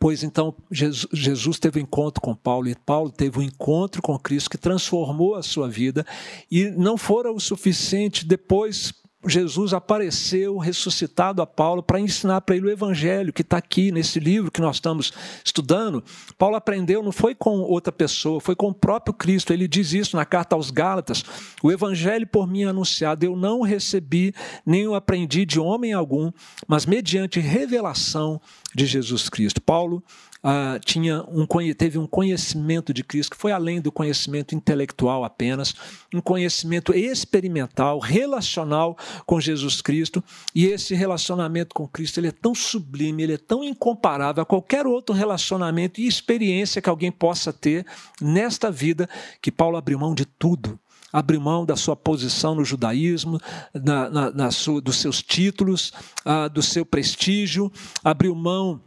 [0.00, 4.18] Pois então, Jesus, Jesus teve um encontro com Paulo e Paulo teve um encontro com
[4.18, 6.06] Cristo que transformou a sua vida
[6.50, 12.66] e não fora o suficiente depois Jesus apareceu ressuscitado a Paulo para ensinar para ele
[12.66, 15.12] o evangelho que está aqui nesse livro que nós estamos
[15.44, 16.04] estudando.
[16.38, 19.52] Paulo aprendeu, não foi com outra pessoa, foi com o próprio Cristo.
[19.52, 21.24] Ele diz isso na carta aos Gálatas:
[21.62, 26.30] O evangelho por mim anunciado eu não recebi, nem o aprendi de homem algum,
[26.68, 28.40] mas mediante revelação
[28.74, 29.60] de Jesus Cristo.
[29.60, 30.02] Paulo
[30.48, 35.74] ah, tinha um, teve um conhecimento de Cristo que foi além do conhecimento intelectual apenas,
[36.14, 40.22] um conhecimento experimental, relacional com Jesus Cristo.
[40.54, 44.86] E esse relacionamento com Cristo ele é tão sublime, ele é tão incomparável a qualquer
[44.86, 47.84] outro relacionamento e experiência que alguém possa ter
[48.20, 49.08] nesta vida,
[49.42, 50.78] que Paulo abriu mão de tudo
[51.12, 53.40] abriu mão da sua posição no judaísmo,
[53.72, 55.90] na, na, na sua, dos seus títulos,
[56.24, 57.72] ah, do seu prestígio,
[58.04, 58.82] abriu mão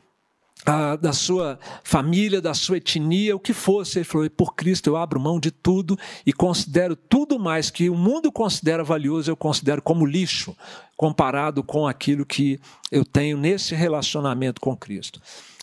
[0.70, 3.98] ah, da sua família, da sua etnia, o que fosse.
[3.98, 7.96] Ele falou: por Cristo eu abro mão de tudo e considero tudo mais que o
[7.96, 10.56] mundo considera valioso, eu considero como lixo,
[10.96, 12.60] comparado com aquilo que
[12.92, 15.20] eu tenho nesse relacionamento com Cristo.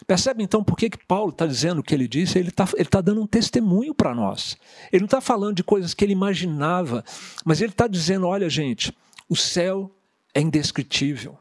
[0.08, 2.36] Percebe então por que, que Paulo está dizendo o que ele disse?
[2.38, 4.56] Ele está ele tá dando um testemunho para nós.
[4.92, 7.04] Ele não está falando de coisas que ele imaginava,
[7.44, 8.92] mas ele está dizendo: olha, gente,
[9.28, 9.88] o céu
[10.34, 11.38] é indescritível.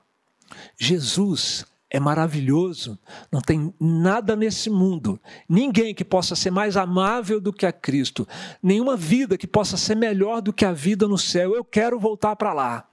[0.78, 3.00] Jesus é maravilhoso.
[3.32, 8.28] Não tem nada nesse mundo, ninguém que possa ser mais amável do que a Cristo,
[8.62, 11.56] nenhuma vida que possa ser melhor do que a vida no céu.
[11.56, 12.86] Eu quero voltar para lá.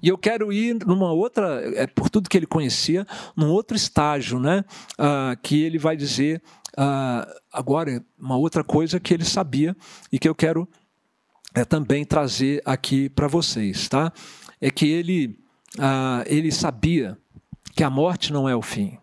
[0.00, 3.04] E eu quero ir numa outra, é, por tudo que ele conhecia,
[3.34, 4.64] num outro estágio, né?
[4.96, 6.40] Ah, que ele vai dizer
[6.76, 9.74] ah, agora uma outra coisa que ele sabia
[10.12, 10.68] e que eu quero
[11.54, 14.12] é, também trazer aqui para vocês, tá?
[14.60, 15.36] É que ele,
[15.78, 17.18] ah, ele sabia
[17.76, 18.96] que a morte não é o fim.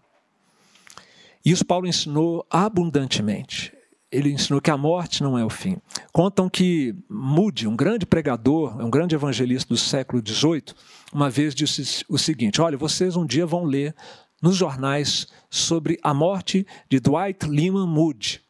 [1.45, 3.71] Isso Paulo ensinou abundantemente.
[4.11, 5.77] Ele ensinou que a morte não é o fim.
[6.11, 10.73] Contam que Moody, um grande pregador, um grande evangelista do século XVIII,
[11.13, 13.95] uma vez disse o seguinte: Olha, vocês um dia vão ler
[14.41, 18.41] nos jornais sobre a morte de Dwight Lyman Moody,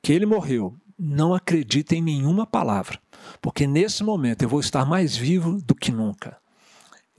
[0.00, 0.76] que ele morreu.
[0.96, 3.00] Não acreditem em nenhuma palavra,
[3.40, 6.36] porque nesse momento eu vou estar mais vivo do que nunca.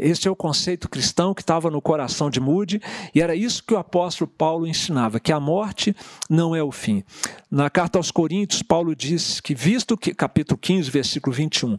[0.03, 2.81] Este é o conceito cristão que estava no coração de Moody,
[3.13, 5.95] e era isso que o apóstolo Paulo ensinava, que a morte
[6.27, 7.03] não é o fim.
[7.51, 11.77] Na carta aos Coríntios, Paulo diz que, visto que, capítulo 15, versículo 21,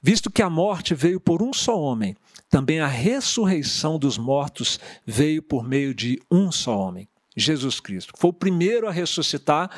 [0.00, 2.16] visto que a morte veio por um só homem,
[2.48, 7.08] também a ressurreição dos mortos veio por meio de um só homem.
[7.36, 8.12] Jesus Cristo.
[8.16, 9.70] Foi o primeiro a ressuscitar,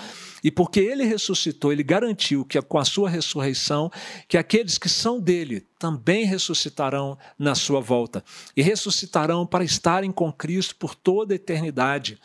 [0.43, 3.91] e porque ele ressuscitou, ele garantiu que com a sua ressurreição,
[4.29, 8.25] que aqueles que são dele também ressuscitarão na sua volta,
[8.57, 12.19] e ressuscitarão para estarem com Cristo por toda a eternidade.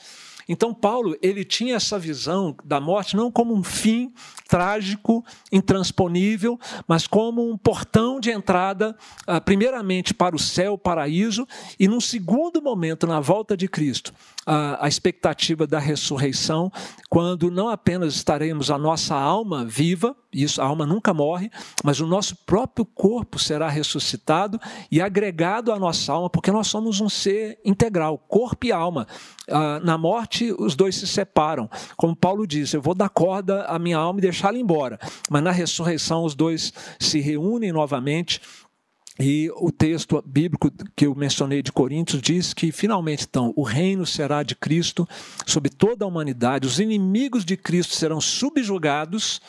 [0.51, 4.13] Então Paulo, ele tinha essa visão da morte não como um fim
[4.49, 8.93] trágico, intransponível, mas como um portão de entrada,
[9.25, 11.47] ah, primeiramente para o céu, o paraíso,
[11.79, 14.13] e num segundo momento, na volta de Cristo,
[14.45, 16.71] a expectativa da ressurreição,
[17.09, 21.51] quando não apenas estaremos a nossa alma viva, isso a alma nunca morre,
[21.83, 27.01] mas o nosso próprio corpo será ressuscitado e agregado à nossa alma, porque nós somos
[27.01, 29.05] um ser integral, corpo e alma.
[29.49, 31.69] Ah, na morte, os dois se separam.
[31.97, 34.99] Como Paulo diz, eu vou dar corda à minha alma e deixá-la embora.
[35.29, 38.41] Mas na ressurreição, os dois se reúnem novamente
[39.21, 44.03] e o texto bíblico que eu mencionei de Coríntios diz que, finalmente, então, o reino
[44.03, 45.07] será de Cristo
[45.45, 49.39] sobre toda a humanidade, os inimigos de Cristo serão subjugados.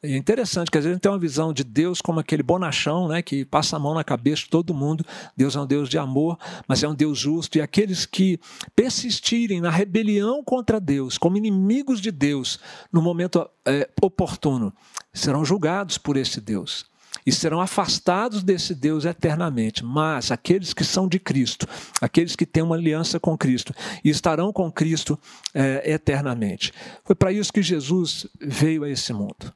[0.00, 3.08] É interessante que às vezes a gente tem uma visão de Deus como aquele bonachão,
[3.08, 5.04] né, que passa a mão na cabeça de todo mundo.
[5.36, 7.58] Deus é um Deus de amor, mas é um Deus justo.
[7.58, 8.38] E aqueles que
[8.76, 12.60] persistirem na rebelião contra Deus, como inimigos de Deus,
[12.92, 14.72] no momento é, oportuno,
[15.12, 16.86] serão julgados por esse Deus
[17.28, 19.84] e serão afastados desse Deus eternamente.
[19.84, 21.66] Mas aqueles que são de Cristo,
[22.00, 25.18] aqueles que têm uma aliança com Cristo e estarão com Cristo
[25.52, 26.72] é, eternamente.
[27.04, 29.52] Foi para isso que Jesus veio a esse mundo.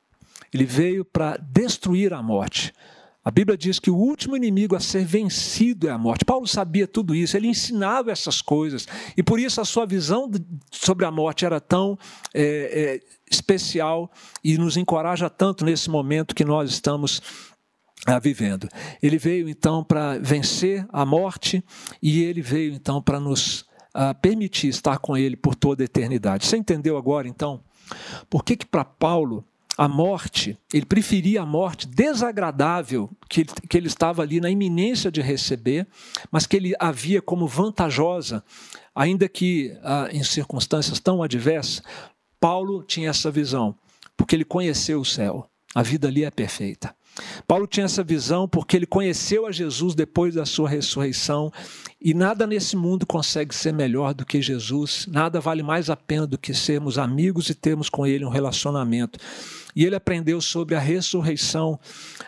[0.52, 2.74] Ele veio para destruir a morte,
[3.24, 6.24] A Bíblia diz que o último inimigo a ser vencido é a morte.
[6.24, 10.28] Paulo sabia tudo isso, ele ensinava essas coisas, e por isso a sua visão
[10.72, 11.96] sobre a morte era tão
[12.34, 14.10] é, é, especial
[14.42, 17.22] e nos encoraja tanto nesse momento que nós estamos
[18.06, 18.68] ah, vivendo.
[19.02, 21.64] Ele veio então para vencer a morte
[22.02, 26.46] e ele veio então para nos ah, permitir estar com ele por toda a eternidade.
[26.46, 27.60] Você entendeu agora então?
[28.28, 29.44] Por que, que para Paulo
[29.76, 35.22] a morte, ele preferia a morte desagradável que, que ele estava ali na iminência de
[35.22, 35.86] receber,
[36.30, 38.44] mas que ele havia como vantajosa,
[38.94, 41.82] ainda que ah, em circunstâncias tão adversas,
[42.38, 43.74] Paulo tinha essa visão,
[44.16, 46.94] porque ele conheceu o céu, a vida ali é perfeita.
[47.46, 51.52] Paulo tinha essa visão porque ele conheceu a Jesus depois da sua ressurreição
[52.00, 56.26] e nada nesse mundo consegue ser melhor do que Jesus, nada vale mais a pena
[56.26, 59.18] do que sermos amigos e termos com ele um relacionamento.
[59.76, 61.78] E ele aprendeu sobre a ressurreição,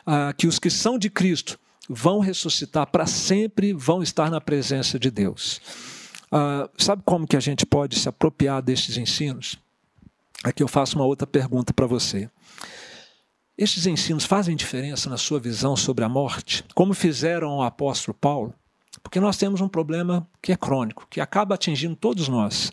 [0.07, 4.99] ah, que os que são de Cristo vão ressuscitar para sempre, vão estar na presença
[4.99, 5.61] de Deus.
[6.31, 9.57] Ah, sabe como que a gente pode se apropriar destes ensinos?
[10.43, 12.29] Aqui eu faço uma outra pergunta para você.
[13.57, 18.53] Estes ensinos fazem diferença na sua visão sobre a morte, como fizeram o apóstolo Paulo?
[19.01, 22.73] Porque nós temos um problema que é crônico, que acaba atingindo todos nós.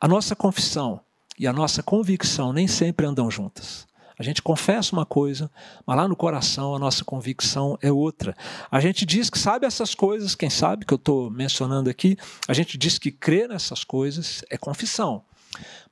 [0.00, 1.00] A nossa confissão
[1.38, 3.86] e a nossa convicção nem sempre andam juntas.
[4.18, 5.48] A gente confessa uma coisa,
[5.86, 8.34] mas lá no coração a nossa convicção é outra.
[8.68, 12.16] A gente diz que sabe essas coisas, quem sabe que eu estou mencionando aqui,
[12.48, 15.22] a gente diz que crê nessas coisas, é confissão.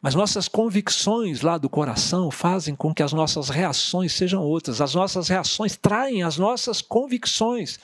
[0.01, 4.81] Mas nossas convicções lá do coração fazem com que as nossas reações sejam outras.
[4.81, 7.79] As nossas reações traem as nossas convicções.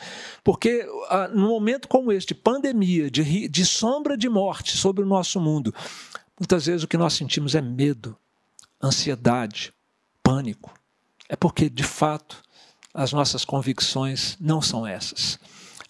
[0.44, 5.06] Porque ah, num momento como este, de pandemia, de, de sombra de morte sobre o
[5.06, 5.74] nosso mundo,
[6.38, 8.16] muitas vezes o que nós sentimos é medo,
[8.82, 9.72] ansiedade,
[10.22, 10.72] pânico.
[11.28, 12.42] É porque, de fato,
[12.92, 15.38] as nossas convicções não são essas.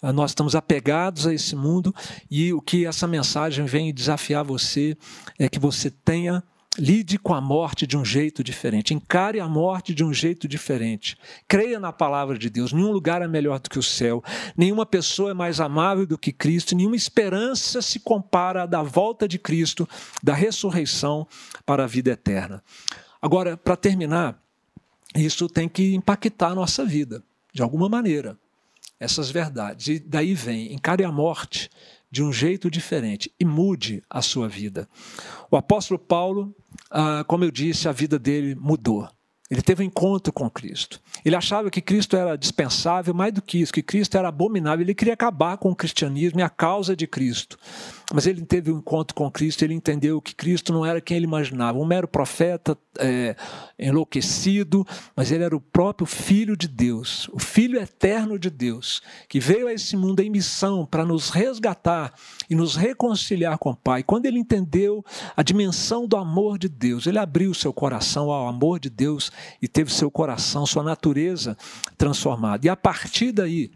[0.01, 1.93] Ah, nós estamos apegados a esse mundo
[2.29, 4.97] e o que essa mensagem vem desafiar você
[5.37, 6.43] é que você tenha
[6.77, 11.17] Lide com a morte de um jeito diferente, encare a morte de um jeito diferente.
[11.45, 12.71] Creia na palavra de Deus.
[12.71, 14.23] Nenhum lugar é melhor do que o céu,
[14.55, 19.27] nenhuma pessoa é mais amável do que Cristo, nenhuma esperança se compara à da volta
[19.27, 19.87] de Cristo,
[20.23, 21.27] da ressurreição
[21.65, 22.63] para a vida eterna.
[23.21, 24.41] Agora, para terminar,
[25.13, 27.21] isso tem que impactar a nossa vida,
[27.53, 28.39] de alguma maneira
[29.01, 29.87] essas verdades.
[29.87, 31.69] E daí vem, encare a morte
[32.11, 34.87] de um jeito diferente e mude a sua vida.
[35.49, 36.55] O apóstolo Paulo,
[36.91, 39.09] ah, como eu disse, a vida dele mudou.
[39.49, 41.01] Ele teve um encontro com Cristo.
[41.25, 44.83] Ele achava que Cristo era dispensável, mais do que isso, que Cristo era abominável.
[44.85, 47.57] Ele queria acabar com o cristianismo e a causa de Cristo.
[48.13, 51.25] Mas ele teve um encontro com Cristo, ele entendeu que Cristo não era quem ele
[51.25, 53.35] imaginava, um mero profeta é,
[53.79, 59.39] enlouquecido, mas ele era o próprio Filho de Deus, o Filho eterno de Deus, que
[59.39, 62.13] veio a esse mundo em missão para nos resgatar
[62.49, 64.03] e nos reconciliar com o Pai.
[64.03, 65.03] Quando ele entendeu
[65.35, 69.67] a dimensão do amor de Deus, ele abriu seu coração ao amor de Deus e
[69.67, 71.57] teve seu coração, sua natureza
[71.97, 72.65] transformada.
[72.65, 73.71] E a partir daí,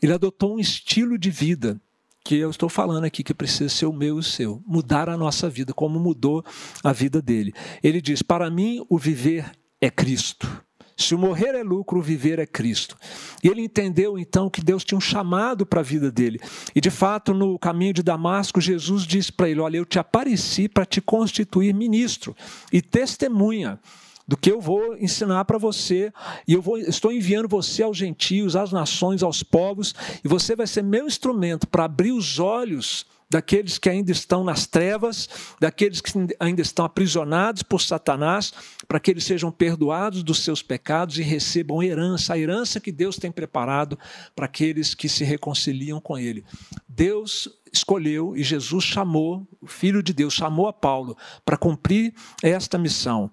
[0.00, 1.80] ele adotou um estilo de vida
[2.28, 4.62] que eu estou falando aqui, que precisa ser o meu e o seu.
[4.66, 6.44] Mudar a nossa vida, como mudou
[6.84, 7.54] a vida dele.
[7.82, 10.46] Ele diz: Para mim, o viver é Cristo.
[10.94, 12.98] Se o morrer é lucro, o viver é Cristo.
[13.42, 16.38] E ele entendeu então que Deus tinha um chamado para a vida dele.
[16.74, 20.68] E de fato, no caminho de Damasco, Jesus disse para ele: Olha, eu te apareci
[20.68, 22.36] para te constituir ministro
[22.70, 23.80] e testemunha
[24.28, 26.12] do que eu vou ensinar para você,
[26.46, 30.66] e eu vou, estou enviando você aos gentios, às nações, aos povos, e você vai
[30.66, 35.28] ser meu instrumento para abrir os olhos daqueles que ainda estão nas trevas,
[35.60, 38.52] daqueles que ainda estão aprisionados por Satanás,
[38.86, 43.16] para que eles sejam perdoados dos seus pecados e recebam herança, a herança que Deus
[43.16, 43.98] tem preparado
[44.34, 46.44] para aqueles que se reconciliam com Ele.
[46.88, 52.78] Deus escolheu e Jesus chamou, o Filho de Deus chamou a Paulo para cumprir esta
[52.78, 53.30] missão.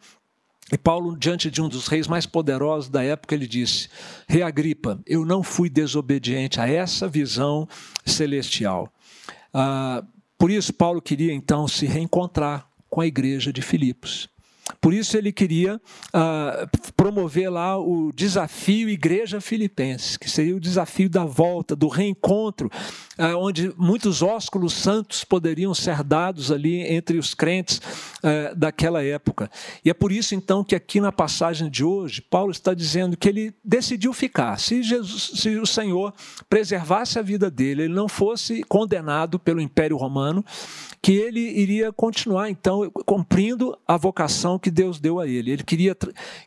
[0.72, 3.88] E Paulo, diante de um dos reis mais poderosos da época, ele disse:
[4.28, 7.68] Rei Agripa, eu não fui desobediente a essa visão
[8.04, 8.92] celestial.
[9.54, 10.04] Ah,
[10.38, 14.28] por isso, Paulo queria então se reencontrar com a igreja de Filipos.
[14.82, 15.80] Por isso ele queria
[16.12, 22.70] ah, promover lá o desafio Igreja Filipense, que seria o desafio da volta, do reencontro,
[23.18, 27.80] ah, onde muitos ósculos santos poderiam ser dados ali entre os crentes
[28.24, 29.50] ah, daquela época.
[29.84, 33.30] E é por isso então que aqui na passagem de hoje, Paulo está dizendo que
[33.30, 34.60] ele decidiu ficar.
[34.60, 36.14] Se, Jesus, se o Senhor
[36.50, 40.44] preservasse a vida dele, ele não fosse condenado pelo Império Romano,
[41.02, 45.52] que ele iria continuar então cumprindo a vocação que Deus deu a ele.
[45.52, 45.96] Ele queria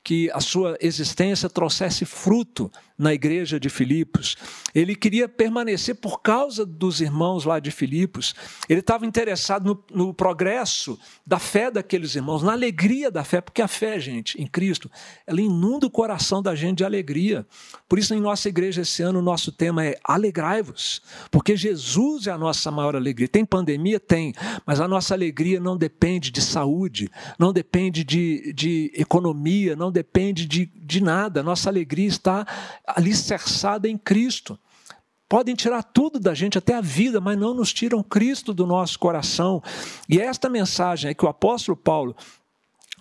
[0.02, 4.36] que a sua existência trouxesse fruto na igreja de Filipos.
[4.74, 8.34] Ele queria permanecer por causa dos irmãos lá de Filipos.
[8.68, 13.62] Ele estava interessado no, no progresso da fé daqueles irmãos, na alegria da fé, porque
[13.62, 14.90] a fé, gente, em Cristo,
[15.26, 17.46] ela inunda o coração da gente de alegria.
[17.88, 22.32] Por isso, em nossa igreja esse ano, o nosso tema é alegrai-vos, porque Jesus é
[22.32, 23.28] a nossa maior alegria.
[23.28, 24.00] Tem pandemia?
[24.00, 24.34] Tem,
[24.66, 30.46] mas a nossa alegria não depende de saúde, não depende de, de economia, não depende
[30.46, 31.42] de, de nada.
[31.42, 32.46] Nossa alegria está
[32.96, 34.58] alicerçada em Cristo.
[35.28, 38.98] Podem tirar tudo da gente, até a vida, mas não nos tiram Cristo do nosso
[38.98, 39.62] coração.
[40.08, 42.16] E esta mensagem é que o apóstolo Paulo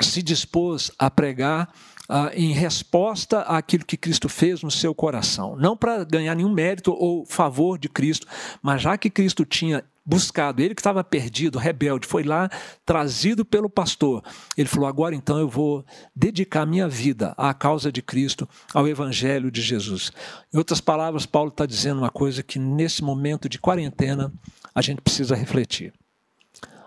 [0.02, 1.72] se dispôs a pregar
[2.10, 5.56] ah, em resposta àquilo que Cristo fez no seu coração.
[5.56, 8.28] Não para ganhar nenhum mérito ou favor de Cristo,
[8.62, 12.50] mas já que Cristo tinha buscado, ele que estava perdido, rebelde, foi lá
[12.86, 14.24] trazido pelo pastor.
[14.56, 15.86] Ele falou: agora então eu vou
[16.16, 20.14] dedicar minha vida à causa de Cristo, ao Evangelho de Jesus.
[20.54, 24.32] Em outras palavras, Paulo está dizendo uma coisa que nesse momento de quarentena
[24.74, 25.94] a gente precisa refletir.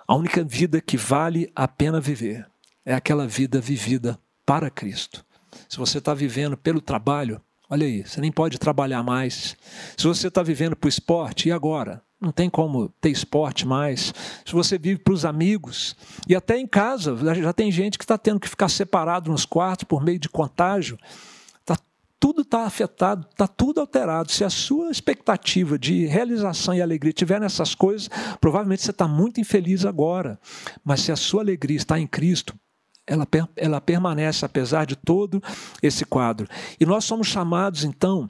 [0.09, 2.49] A única vida que vale a pena viver
[2.87, 5.25] é aquela vida vivida para Cristo.
[5.69, 9.57] Se você está vivendo pelo trabalho, olha aí, você nem pode trabalhar mais.
[9.97, 12.03] Se você está vivendo para o esporte, e agora?
[12.21, 14.13] Não tem como ter esporte mais.
[14.45, 15.97] Se você vive para os amigos,
[16.29, 19.85] e até em casa, já tem gente que está tendo que ficar separado nos quartos
[19.85, 20.99] por meio de contágio.
[21.65, 21.79] Tá,
[22.19, 24.31] tudo está afetado, está tudo alterado.
[24.31, 29.41] Se a sua expectativa de realização e alegria estiver nessas coisas, provavelmente você está muito
[29.41, 30.39] infeliz agora.
[30.85, 32.55] Mas se a sua alegria está em Cristo,
[33.07, 35.43] ela, ela permanece apesar de todo
[35.83, 36.47] esse quadro.
[36.79, 38.29] E nós somos chamados, então,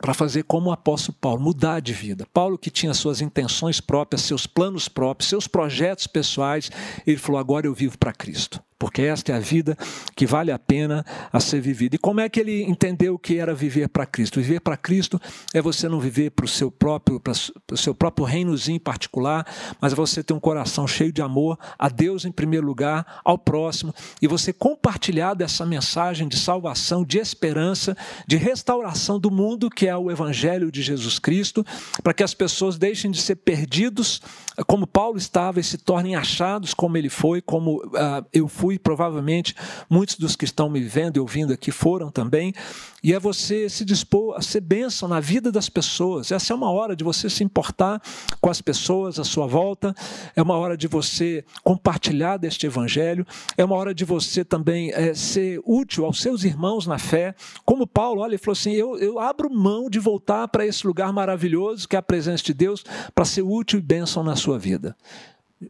[0.00, 2.26] para fazer como o apóstolo Paulo, mudar de vida.
[2.32, 6.70] Paulo, que tinha suas intenções próprias, seus planos próprios, seus projetos pessoais,
[7.06, 9.76] ele falou: agora eu vivo para Cristo porque esta é a vida
[10.14, 11.96] que vale a pena a ser vivida.
[11.96, 14.40] E como é que ele entendeu o que era viver para Cristo?
[14.40, 15.20] Viver para Cristo
[15.54, 17.32] é você não viver para o seu próprio, para
[17.72, 19.46] o seu próprio reinozinho particular,
[19.80, 23.38] mas é você ter um coração cheio de amor a Deus em primeiro lugar, ao
[23.38, 27.96] próximo, e você compartilhar dessa mensagem de salvação, de esperança,
[28.26, 31.64] de restauração do mundo, que é o Evangelho de Jesus Cristo,
[32.02, 34.20] para que as pessoas deixem de ser perdidos,
[34.66, 38.78] como Paulo estava, e se tornem achados como ele foi, como uh, eu fui fui,
[38.80, 39.54] provavelmente
[39.88, 42.52] muitos dos que estão me vendo e ouvindo aqui foram também,
[43.00, 46.32] e é você se dispor a ser bênção na vida das pessoas.
[46.32, 48.02] Essa é uma hora de você se importar
[48.40, 49.94] com as pessoas à sua volta,
[50.34, 53.24] é uma hora de você compartilhar deste evangelho,
[53.56, 57.32] é uma hora de você também é, ser útil aos seus irmãos na fé.
[57.64, 61.12] Como Paulo, olha, ele falou assim: eu, eu abro mão de voltar para esse lugar
[61.12, 64.96] maravilhoso que é a presença de Deus para ser útil e bênção na sua vida.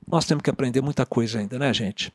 [0.08, 2.12] Nós temos que aprender muita coisa ainda, né, gente?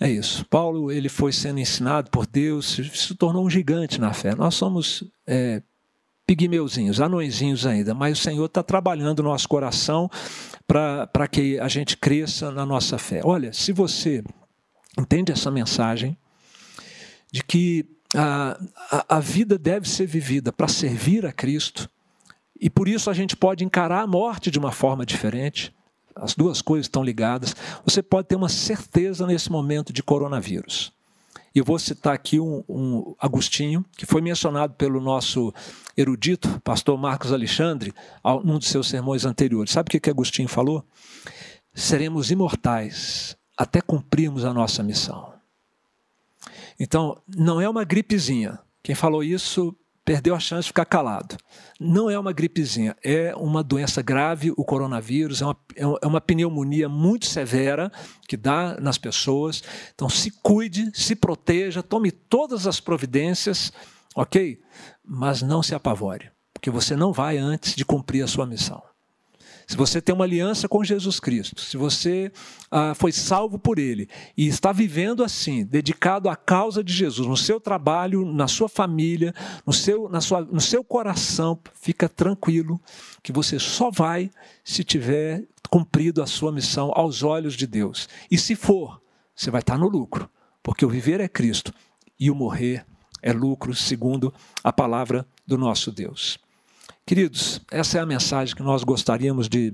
[0.00, 0.44] É isso.
[0.46, 4.34] Paulo ele foi sendo ensinado por Deus, se tornou um gigante na fé.
[4.34, 5.60] Nós somos é,
[6.26, 10.08] pigmeuzinhos, anõezinhos ainda, mas o Senhor está trabalhando no nosso coração
[10.66, 13.22] para que a gente cresça na nossa fé.
[13.24, 14.22] Olha, se você
[14.96, 16.16] entende essa mensagem
[17.32, 17.84] de que
[18.14, 18.58] a,
[18.90, 21.90] a, a vida deve ser vivida para servir a Cristo,
[22.60, 25.74] e por isso a gente pode encarar a morte de uma forma diferente
[26.18, 27.54] as duas coisas estão ligadas.
[27.84, 30.92] Você pode ter uma certeza nesse momento de coronavírus.
[31.54, 35.52] E vou citar aqui um, um, Agostinho, que foi mencionado pelo nosso
[35.96, 37.92] erudito, pastor Marcos Alexandre,
[38.44, 39.72] num dos seus sermões anteriores.
[39.72, 40.84] Sabe o que, que Agostinho falou?
[41.74, 45.32] Seremos imortais até cumprirmos a nossa missão.
[46.78, 48.60] Então, não é uma gripezinha.
[48.82, 49.74] Quem falou isso
[50.08, 51.36] perdeu a chance de ficar calado.
[51.78, 55.56] Não é uma gripezinha, é uma doença grave, o coronavírus, é uma,
[56.00, 57.92] é uma pneumonia muito severa
[58.26, 59.62] que dá nas pessoas.
[59.94, 63.70] Então, se cuide, se proteja, tome todas as providências,
[64.16, 64.58] ok?
[65.04, 68.87] Mas não se apavore, porque você não vai antes de cumprir a sua missão
[69.68, 72.32] se você tem uma aliança com Jesus Cristo, se você
[72.70, 77.36] ah, foi salvo por Ele e está vivendo assim, dedicado à causa de Jesus, no
[77.36, 79.34] seu trabalho, na sua família,
[79.66, 82.80] no seu, na sua, no seu coração, fica tranquilo
[83.22, 84.30] que você só vai
[84.64, 88.08] se tiver cumprido a sua missão aos olhos de Deus.
[88.30, 89.02] E se for,
[89.36, 90.30] você vai estar no lucro,
[90.62, 91.74] porque o viver é Cristo
[92.18, 92.86] e o morrer
[93.20, 94.32] é lucro, segundo
[94.64, 96.38] a palavra do nosso Deus.
[97.08, 99.72] Queridos, essa é a mensagem que nós gostaríamos de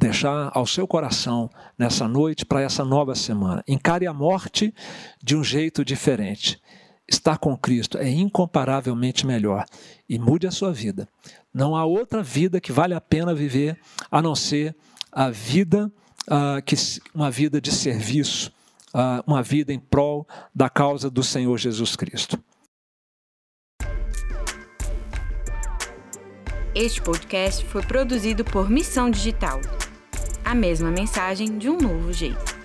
[0.00, 3.64] deixar ao seu coração nessa noite para essa nova semana.
[3.66, 4.72] Encare a morte
[5.20, 6.62] de um jeito diferente.
[7.08, 9.64] Estar com Cristo é incomparavelmente melhor
[10.08, 11.08] e mude a sua vida.
[11.52, 13.76] Não há outra vida que vale a pena viver
[14.08, 14.76] a não ser
[15.10, 15.90] a vida
[16.28, 16.76] uh, que
[17.12, 18.52] uma vida de serviço,
[18.94, 20.24] uh, uma vida em prol
[20.54, 22.38] da causa do Senhor Jesus Cristo.
[26.74, 29.60] Este podcast foi produzido por Missão Digital.
[30.44, 32.63] A mesma mensagem de um novo jeito.